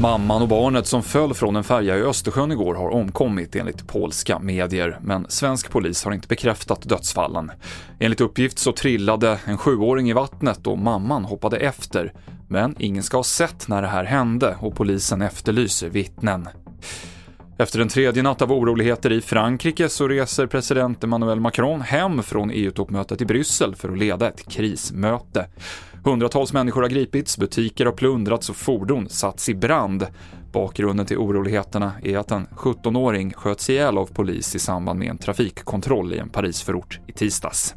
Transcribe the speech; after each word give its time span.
Mamman 0.00 0.42
och 0.42 0.48
barnet 0.48 0.86
som 0.86 1.02
föll 1.02 1.34
från 1.34 1.56
en 1.56 1.64
färja 1.64 1.96
i 1.96 2.02
Östersjön 2.02 2.52
igår 2.52 2.74
har 2.74 2.88
omkommit 2.88 3.56
enligt 3.56 3.86
polska 3.86 4.38
medier, 4.38 4.98
men 5.02 5.26
svensk 5.28 5.70
polis 5.70 6.04
har 6.04 6.12
inte 6.12 6.28
bekräftat 6.28 6.82
dödsfallen. 6.82 7.50
Enligt 7.98 8.20
uppgift 8.20 8.58
så 8.58 8.72
trillade 8.72 9.38
en 9.44 9.58
sjuåring 9.58 10.10
i 10.10 10.12
vattnet 10.12 10.66
och 10.66 10.78
mamman 10.78 11.24
hoppade 11.24 11.56
efter, 11.56 12.12
men 12.48 12.74
ingen 12.78 13.02
ska 13.02 13.16
ha 13.16 13.24
sett 13.24 13.68
när 13.68 13.82
det 13.82 13.88
här 13.88 14.04
hände 14.04 14.56
och 14.60 14.76
polisen 14.76 15.22
efterlyser 15.22 15.88
vittnen. 15.88 16.48
Efter 17.58 17.80
en 17.80 17.88
tredje 17.88 18.22
natt 18.22 18.42
av 18.42 18.52
oroligheter 18.52 19.12
i 19.12 19.20
Frankrike 19.20 19.88
så 19.88 20.08
reser 20.08 20.46
president 20.46 21.04
Emmanuel 21.04 21.40
Macron 21.40 21.80
hem 21.80 22.22
från 22.22 22.50
EU-toppmötet 22.50 23.20
i 23.20 23.24
Bryssel 23.24 23.74
för 23.74 23.88
att 23.88 23.98
leda 23.98 24.28
ett 24.28 24.48
krismöte. 24.48 25.46
Hundratals 26.04 26.52
människor 26.52 26.82
har 26.82 26.88
gripits, 26.88 27.38
butiker 27.38 27.86
har 27.86 27.92
plundrats 27.92 28.50
och 28.50 28.56
fordon 28.56 29.08
satts 29.08 29.48
i 29.48 29.54
brand. 29.54 30.06
Bakgrunden 30.52 31.06
till 31.06 31.18
oroligheterna 31.18 31.92
är 32.02 32.18
att 32.18 32.30
en 32.30 32.46
17-åring 32.46 33.32
sköts 33.32 33.70
ihjäl 33.70 33.98
av 33.98 34.06
polis 34.06 34.54
i 34.54 34.58
samband 34.58 34.98
med 34.98 35.08
en 35.08 35.18
trafikkontroll 35.18 36.14
i 36.14 36.18
en 36.18 36.28
Parisförort 36.28 37.00
i 37.06 37.12
tisdags. 37.12 37.74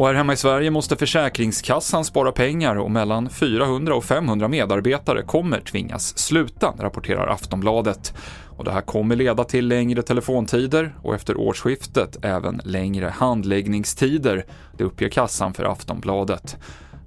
Och 0.00 0.06
här 0.06 0.14
hemma 0.14 0.32
i 0.32 0.36
Sverige 0.36 0.70
måste 0.70 0.96
Försäkringskassan 0.96 2.04
spara 2.04 2.32
pengar 2.32 2.76
och 2.76 2.90
mellan 2.90 3.30
400 3.30 3.94
och 3.94 4.04
500 4.04 4.48
medarbetare 4.48 5.22
kommer 5.22 5.60
tvingas 5.60 6.18
sluta, 6.18 6.74
rapporterar 6.78 7.26
Aftonbladet. 7.26 8.14
Och 8.48 8.64
det 8.64 8.72
här 8.72 8.80
kommer 8.80 9.16
leda 9.16 9.44
till 9.44 9.68
längre 9.68 10.02
telefontider 10.02 10.94
och 11.02 11.14
efter 11.14 11.36
årsskiftet 11.36 12.24
även 12.24 12.60
längre 12.64 13.08
handläggningstider, 13.16 14.44
det 14.78 14.84
uppger 14.84 15.08
kassan 15.08 15.54
för 15.54 15.64
Aftonbladet. 15.64 16.56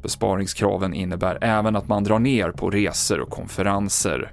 Besparingskraven 0.02 0.94
innebär 0.94 1.38
även 1.42 1.76
att 1.76 1.88
man 1.88 2.04
drar 2.04 2.20
ner 2.20 2.52
på 2.52 2.70
resor 2.70 3.20
och 3.20 3.30
konferenser. 3.30 4.32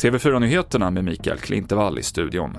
TV4-nyheterna 0.00 0.90
med 0.90 1.04
Mikael 1.04 1.38
Klintevall 1.38 1.98
i 1.98 2.02
studion. 2.02 2.58